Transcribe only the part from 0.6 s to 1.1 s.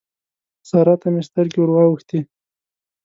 سارا ته